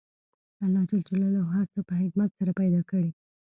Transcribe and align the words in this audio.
الله 0.65 0.83
ج 0.89 0.91
هر 1.53 1.65
څه 1.73 1.79
په 1.87 1.93
حکمت 2.01 2.29
سره 2.37 2.51
پیدا 2.59 2.81
کړي 2.89 3.09